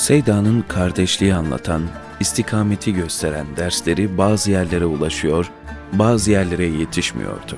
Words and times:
Seyda'nın 0.00 0.62
kardeşliği 0.68 1.34
anlatan, 1.34 1.82
istikameti 2.20 2.94
gösteren 2.94 3.46
dersleri 3.56 4.18
bazı 4.18 4.50
yerlere 4.50 4.84
ulaşıyor, 4.84 5.50
bazı 5.92 6.30
yerlere 6.30 6.64
yetişmiyordu. 6.64 7.56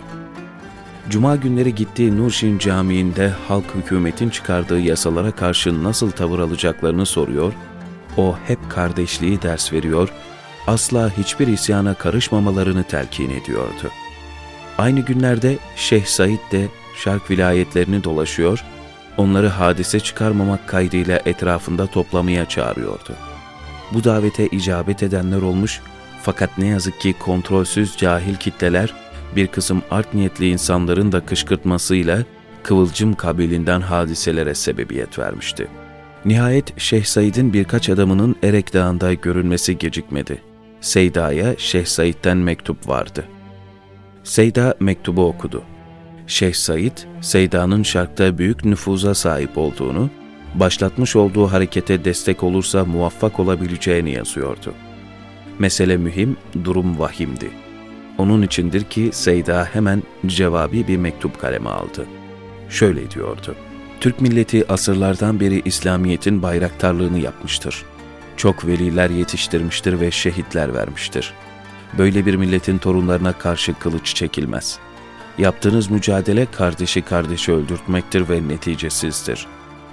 Cuma 1.09 1.37
günleri 1.37 1.75
gittiği 1.75 2.17
Nurşin 2.17 2.59
Camii'nde 2.59 3.33
halk 3.49 3.65
hükümetin 3.75 4.31
çıkardığı 4.31 4.81
yasalara 4.81 5.31
karşı 5.31 5.85
nasıl 5.85 6.11
tavır 6.11 6.39
alacaklarını 6.39 7.07
soruyor, 7.07 7.53
o 8.17 8.37
hep 8.47 8.59
kardeşliği 8.71 9.43
ders 9.43 9.73
veriyor, 9.73 10.09
asla 10.67 11.11
hiçbir 11.19 11.47
isyana 11.47 11.95
karışmamalarını 11.95 12.85
telkin 12.85 13.31
ediyordu. 13.31 13.91
Aynı 14.79 15.01
günlerde 15.01 15.59
Şeyh 15.77 16.05
Said 16.05 16.53
de 16.53 16.69
şark 16.97 17.31
vilayetlerini 17.31 18.05
dolaşıyor, 18.05 18.65
onları 19.17 19.49
hadise 19.49 20.01
çıkarmamak 20.01 20.69
kaydıyla 20.69 21.21
etrafında 21.25 21.87
toplamaya 21.87 22.49
çağırıyordu. 22.49 23.13
Bu 23.93 24.05
davete 24.05 24.47
icabet 24.47 25.03
edenler 25.03 25.43
olmuş 25.43 25.81
fakat 26.23 26.59
ne 26.59 26.67
yazık 26.67 27.01
ki 27.01 27.15
kontrolsüz 27.19 27.97
cahil 27.97 28.35
kitleler 28.35 28.95
bir 29.37 29.47
kısım 29.47 29.83
art 29.91 30.15
niyetli 30.15 30.49
insanların 30.49 31.13
da 31.13 31.27
kışkırtmasıyla 31.27 32.25
Kıvılcım 32.63 33.15
kabilinden 33.15 33.81
hadiselere 33.81 34.55
sebebiyet 34.55 35.19
vermişti. 35.19 35.69
Nihayet 36.25 36.81
Şeyh 36.81 37.05
Said'in 37.05 37.53
birkaç 37.53 37.89
adamının 37.89 38.37
Erek 38.43 38.75
Dağı'nda 38.75 39.15
görülmesi 39.15 39.79
gecikmedi. 39.79 40.43
Seyda'ya 40.81 41.55
Şeyh 41.59 41.85
Said'den 41.85 42.37
mektup 42.37 42.89
vardı. 42.89 43.25
Seyda 44.25 44.75
mektubu 44.81 45.27
okudu. 45.27 45.63
Şeyh 46.27 46.55
Said, 46.55 46.99
Seyda'nın 47.21 47.83
şarkta 47.83 48.39
büyük 48.39 48.65
nüfuza 48.65 49.15
sahip 49.15 49.59
olduğunu, 49.59 50.11
başlatmış 50.55 51.17
olduğu 51.17 51.47
harekete 51.47 52.05
destek 52.05 52.43
olursa 52.43 52.85
muvaffak 52.85 53.41
olabileceğini 53.41 54.11
yazıyordu. 54.11 54.75
Mesele 55.59 55.97
mühim, 55.97 56.37
durum 56.65 56.99
vahimdi. 56.99 57.51
Onun 58.19 58.43
içindir 58.43 58.85
ki 58.85 59.11
Seyda 59.13 59.69
hemen 59.73 60.03
cevabi 60.27 60.89
bir 60.89 60.97
mektup 60.97 61.41
kaleme 61.41 61.71
aldı. 61.71 62.07
Şöyle 62.69 63.11
diyordu. 63.11 63.55
Türk 64.01 64.21
milleti 64.21 64.73
asırlardan 64.73 65.41
beri 65.41 65.63
İslamiyet'in 65.65 66.43
bayraktarlığını 66.43 67.19
yapmıştır. 67.19 67.85
Çok 68.37 68.67
veliler 68.67 69.11
yetiştirmiştir 69.11 70.01
ve 70.01 70.11
şehitler 70.11 70.75
vermiştir. 70.75 71.35
Böyle 71.99 72.27
bir 72.27 72.35
milletin 72.35 72.79
torunlarına 72.79 73.33
karşı 73.33 73.75
kılıç 73.75 74.15
çekilmez. 74.15 74.79
Yaptığınız 75.39 75.91
mücadele 75.91 76.47
kardeşi 76.47 77.03
kardeşi 77.03 77.53
öldürtmektir 77.53 78.29
ve 78.29 78.49
neticesizdir. 78.49 79.47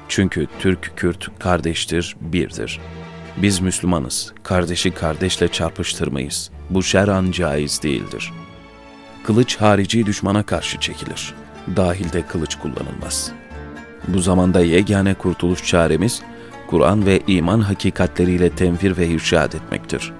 Çünkü 0.08 0.48
Türk-Kürt 0.60 1.40
kardeştir, 1.40 2.16
birdir. 2.22 2.80
Biz 3.38 3.60
Müslümanız, 3.60 4.34
kardeşi 4.44 4.92
kardeşle 4.92 5.48
çarpıştırmayız. 5.48 6.50
Bu 6.70 6.84
şer'an 6.84 7.32
caiz 7.32 7.84
değildir. 7.84 8.34
Kılıç 9.24 9.58
harici 9.58 10.06
düşmana 10.06 10.44
karşı 10.44 10.80
çekilir. 10.80 11.34
Dahilde 11.76 12.22
kılıç 12.22 12.56
kullanılmaz.'' 12.56 13.50
Bu 14.08 14.20
zamanda 14.20 14.62
yegane 14.62 15.14
kurtuluş 15.14 15.66
çaremiz, 15.66 16.22
Kur'an 16.68 17.06
ve 17.06 17.22
iman 17.28 17.60
hakikatleriyle 17.60 18.50
tenfir 18.50 18.98
ve 18.98 19.08
irşad 19.08 19.54
etmektir. 19.54 20.14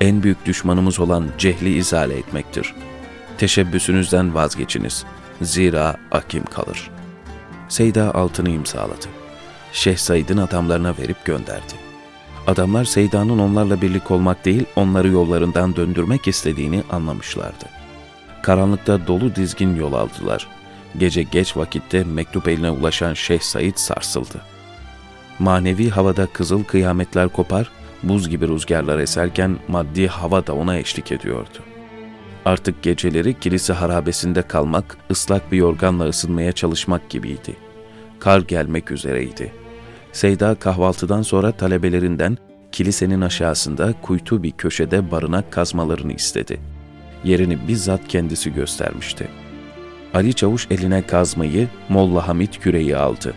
En 0.00 0.22
büyük 0.22 0.46
düşmanımız 0.46 1.00
olan 1.00 1.26
cehli 1.38 1.76
izale 1.76 2.18
etmektir. 2.18 2.74
Teşebbüsünüzden 3.38 4.34
vazgeçiniz. 4.34 5.04
Zira 5.42 5.96
akim 6.10 6.44
kalır. 6.44 6.90
Seyda 7.68 8.14
altını 8.14 8.50
imzaladı. 8.50 9.06
Şeyh 9.72 9.96
Said'in 9.96 10.36
adamlarına 10.36 10.94
verip 10.98 11.24
gönderdi. 11.24 11.74
Adamlar 12.46 12.84
Seyda'nın 12.84 13.38
onlarla 13.38 13.82
birlik 13.82 14.10
olmak 14.10 14.44
değil, 14.44 14.64
onları 14.76 15.08
yollarından 15.08 15.76
döndürmek 15.76 16.28
istediğini 16.28 16.82
anlamışlardı. 16.90 17.64
Karanlıkta 18.42 19.06
dolu 19.06 19.34
dizgin 19.34 19.76
yol 19.76 19.92
aldılar. 19.92 20.48
Gece 20.98 21.22
geç 21.22 21.56
vakitte 21.56 22.04
mektup 22.04 22.48
eline 22.48 22.70
ulaşan 22.70 23.14
Şeyh 23.14 23.40
Said 23.40 23.76
sarsıldı. 23.76 24.42
Manevi 25.38 25.90
havada 25.90 26.26
kızıl 26.26 26.64
kıyametler 26.64 27.28
kopar, 27.28 27.70
buz 28.02 28.28
gibi 28.28 28.48
rüzgarlar 28.48 28.98
eserken 28.98 29.58
maddi 29.68 30.08
hava 30.08 30.46
da 30.46 30.54
ona 30.54 30.78
eşlik 30.78 31.12
ediyordu. 31.12 31.58
Artık 32.46 32.82
geceleri 32.82 33.40
kilise 33.40 33.72
harabesinde 33.72 34.42
kalmak, 34.42 34.96
ıslak 35.10 35.52
bir 35.52 35.56
yorganla 35.56 36.08
ısınmaya 36.08 36.52
çalışmak 36.52 37.10
gibiydi. 37.10 37.56
Kar 38.20 38.40
gelmek 38.40 38.90
üzereydi. 38.90 39.52
Seyda 40.12 40.54
kahvaltıdan 40.54 41.22
sonra 41.22 41.52
talebelerinden 41.52 42.38
kilisenin 42.72 43.20
aşağısında 43.20 43.94
kuytu 44.02 44.42
bir 44.42 44.50
köşede 44.50 45.10
barınak 45.10 45.52
kazmalarını 45.52 46.12
istedi. 46.12 46.60
Yerini 47.24 47.68
bizzat 47.68 48.08
kendisi 48.08 48.54
göstermişti.'' 48.54 49.46
Ali 50.16 50.34
Çavuş 50.34 50.66
eline 50.70 51.06
kazmayı, 51.06 51.68
Molla 51.88 52.28
Hamit 52.28 52.60
küreği 52.60 52.96
aldı. 52.96 53.34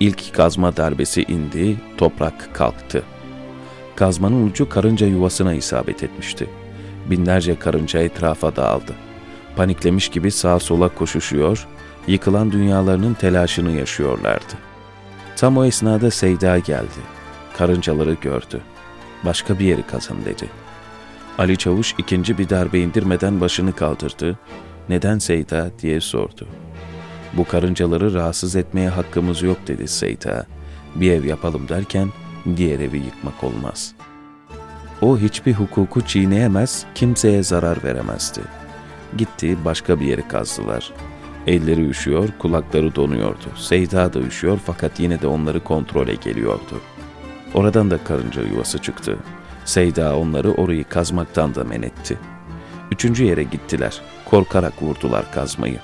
İlk 0.00 0.34
kazma 0.34 0.76
darbesi 0.76 1.22
indi, 1.22 1.76
toprak 1.96 2.54
kalktı. 2.54 3.02
Kazmanın 3.96 4.50
ucu 4.50 4.68
karınca 4.68 5.06
yuvasına 5.06 5.54
isabet 5.54 6.02
etmişti. 6.02 6.50
Binlerce 7.06 7.58
karınca 7.58 8.00
etrafa 8.00 8.56
dağıldı. 8.56 8.92
Paniklemiş 9.56 10.08
gibi 10.08 10.30
sağa 10.30 10.58
sola 10.58 10.88
koşuşuyor, 10.88 11.66
yıkılan 12.06 12.52
dünyalarının 12.52 13.14
telaşını 13.14 13.70
yaşıyorlardı. 13.70 14.54
Tam 15.36 15.56
o 15.56 15.64
esnada 15.64 16.10
Seyda 16.10 16.58
geldi. 16.58 17.00
Karıncaları 17.58 18.12
gördü. 18.12 18.60
Başka 19.24 19.58
bir 19.58 19.64
yeri 19.64 19.82
kazın 19.82 20.24
dedi. 20.24 20.48
Ali 21.38 21.56
Çavuş 21.56 21.94
ikinci 21.98 22.38
bir 22.38 22.48
darbe 22.48 22.80
indirmeden 22.80 23.40
başını 23.40 23.72
kaldırdı, 23.72 24.38
neden 24.88 25.18
Seyda 25.18 25.70
diye 25.82 26.00
sordu. 26.00 26.46
Bu 27.32 27.44
karıncaları 27.44 28.14
rahatsız 28.14 28.56
etmeye 28.56 28.88
hakkımız 28.88 29.42
yok 29.42 29.58
dedi 29.66 29.88
Seyda. 29.88 30.46
Bir 30.94 31.12
ev 31.12 31.24
yapalım 31.24 31.68
derken 31.68 32.08
diğer 32.56 32.80
evi 32.80 32.98
yıkmak 32.98 33.44
olmaz. 33.44 33.94
O 35.02 35.18
hiçbir 35.18 35.52
hukuku 35.52 36.00
çiğneyemez, 36.00 36.84
kimseye 36.94 37.42
zarar 37.42 37.84
veremezdi. 37.84 38.40
Gitti 39.16 39.56
başka 39.64 40.00
bir 40.00 40.06
yeri 40.06 40.28
kazdılar. 40.28 40.92
Elleri 41.46 41.88
üşüyor, 41.88 42.28
kulakları 42.38 42.94
donuyordu. 42.94 43.52
Seyda 43.56 44.12
da 44.12 44.20
üşüyor 44.20 44.58
fakat 44.66 45.00
yine 45.00 45.20
de 45.20 45.26
onları 45.26 45.64
kontrole 45.64 46.14
geliyordu. 46.14 46.80
Oradan 47.54 47.90
da 47.90 47.98
karınca 48.04 48.42
yuvası 48.42 48.78
çıktı. 48.78 49.16
Seyda 49.64 50.18
onları 50.18 50.52
orayı 50.52 50.84
kazmaktan 50.84 51.54
da 51.54 51.64
men 51.64 51.82
etti. 51.82 52.18
Üçüncü 52.92 53.24
yere 53.24 53.42
gittiler 53.42 54.00
korkarak 54.24 54.82
vurdular 54.82 55.32
kazmayı. 55.32 55.78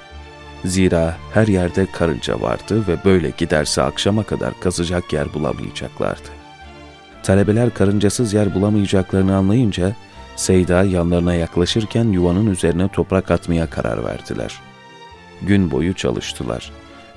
Zira 0.64 1.16
her 1.34 1.46
yerde 1.46 1.86
karınca 1.92 2.40
vardı 2.40 2.84
ve 2.88 2.96
böyle 3.04 3.30
giderse 3.38 3.82
akşama 3.82 4.22
kadar 4.22 4.60
kazacak 4.60 5.12
yer 5.12 5.34
bulamayacaklardı. 5.34 6.43
Talebeler 7.24 7.74
karıncasız 7.74 8.34
yer 8.34 8.54
bulamayacaklarını 8.54 9.36
anlayınca 9.36 9.92
Seyda 10.36 10.82
yanlarına 10.82 11.34
yaklaşırken 11.34 12.04
yuvanın 12.04 12.46
üzerine 12.46 12.88
toprak 12.88 13.30
atmaya 13.30 13.70
karar 13.70 14.04
verdiler. 14.04 14.60
Gün 15.42 15.70
boyu 15.70 15.94
çalıştılar. 15.94 16.70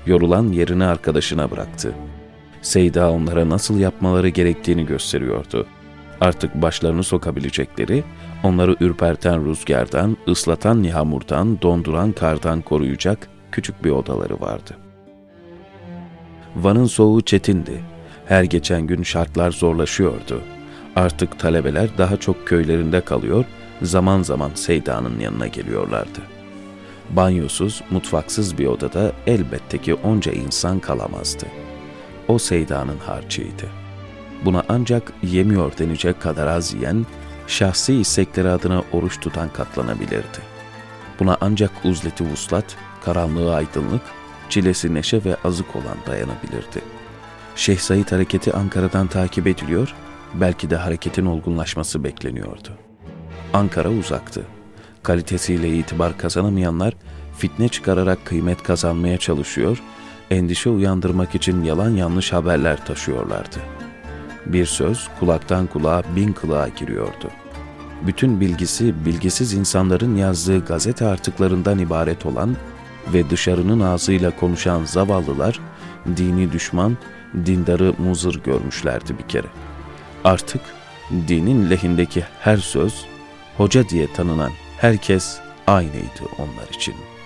Yorulan 0.06 0.52
yerini 0.52 0.84
arkadaşına 0.84 1.50
bıraktı. 1.50 1.92
Seyda 2.62 3.12
onlara 3.12 3.48
nasıl 3.48 3.78
yapmaları 3.78 4.28
gerektiğini 4.28 4.86
gösteriyordu. 4.86 5.66
Artık 6.20 6.54
başlarını 6.54 7.04
sokabilecekleri 7.04 8.04
onları 8.44 8.76
ürperten 8.80 9.44
rüzgardan, 9.44 10.16
ıslatan 10.28 10.82
yağmurdan, 10.82 11.62
donduran 11.62 12.12
kardan 12.12 12.62
koruyacak 12.62 13.28
küçük 13.52 13.84
bir 13.84 13.90
odaları 13.90 14.40
vardı. 14.40 14.76
Van'ın 16.56 16.86
soğuğu 16.86 17.20
çetindi. 17.20 17.97
Her 18.28 18.44
geçen 18.44 18.86
gün 18.86 19.02
şartlar 19.02 19.50
zorlaşıyordu. 19.50 20.42
Artık 20.96 21.38
talebeler 21.38 21.98
daha 21.98 22.16
çok 22.16 22.46
köylerinde 22.46 23.00
kalıyor, 23.00 23.44
zaman 23.82 24.22
zaman 24.22 24.50
Seyda'nın 24.54 25.20
yanına 25.20 25.46
geliyorlardı. 25.46 26.20
Banyosuz, 27.10 27.82
mutfaksız 27.90 28.58
bir 28.58 28.66
odada 28.66 29.12
elbette 29.26 29.78
ki 29.78 29.94
onca 29.94 30.32
insan 30.32 30.78
kalamazdı. 30.78 31.46
O 32.28 32.38
Seyda'nın 32.38 32.98
harcıydı. 32.98 33.66
Buna 34.44 34.64
ancak 34.68 35.12
yemiyor 35.22 35.78
denecek 35.78 36.20
kadar 36.20 36.46
az 36.46 36.74
yiyen, 36.74 37.06
şahsi 37.46 37.94
istekleri 37.94 38.48
adına 38.48 38.82
oruç 38.92 39.20
tutan 39.20 39.48
katlanabilirdi. 39.48 40.38
Buna 41.20 41.36
ancak 41.40 41.70
uzleti 41.84 42.24
vuslat, 42.24 42.76
karanlığı 43.04 43.54
aydınlık, 43.54 44.02
çilesi 44.48 44.94
neşe 44.94 45.24
ve 45.24 45.36
azık 45.44 45.76
olan 45.76 45.96
dayanabilirdi. 46.06 46.82
Şeyh 47.58 47.78
Said 47.78 48.12
hareketi 48.12 48.52
Ankara'dan 48.52 49.06
takip 49.06 49.46
ediliyor, 49.46 49.94
belki 50.34 50.70
de 50.70 50.76
hareketin 50.76 51.26
olgunlaşması 51.26 52.04
bekleniyordu. 52.04 52.68
Ankara 53.52 53.90
uzaktı. 53.90 54.42
Kalitesiyle 55.02 55.68
itibar 55.68 56.18
kazanamayanlar 56.18 56.94
fitne 57.38 57.68
çıkararak 57.68 58.26
kıymet 58.26 58.62
kazanmaya 58.62 59.18
çalışıyor, 59.18 59.82
endişe 60.30 60.70
uyandırmak 60.70 61.34
için 61.34 61.64
yalan 61.64 61.90
yanlış 61.90 62.32
haberler 62.32 62.86
taşıyorlardı. 62.86 63.56
Bir 64.46 64.66
söz 64.66 65.08
kulaktan 65.20 65.66
kulağa 65.66 66.02
bin 66.16 66.32
kılığa 66.32 66.68
giriyordu. 66.68 67.30
Bütün 68.06 68.40
bilgisi 68.40 69.04
bilgisiz 69.04 69.52
insanların 69.52 70.16
yazdığı 70.16 70.64
gazete 70.64 71.06
artıklarından 71.06 71.78
ibaret 71.78 72.26
olan 72.26 72.56
ve 73.14 73.30
dışarının 73.30 73.80
ağzıyla 73.80 74.36
konuşan 74.36 74.84
zavallılar 74.84 75.60
dini 76.16 76.52
düşman, 76.52 76.96
dindarı 77.46 77.94
muzır 77.98 78.42
görmüşlerdi 78.42 79.18
bir 79.18 79.28
kere. 79.28 79.46
Artık 80.24 80.60
dinin 81.28 81.70
lehindeki 81.70 82.24
her 82.40 82.56
söz, 82.56 83.06
hoca 83.56 83.88
diye 83.88 84.12
tanınan 84.12 84.52
herkes 84.78 85.38
aynıydı 85.66 86.22
onlar 86.38 86.68
için.'' 86.74 87.17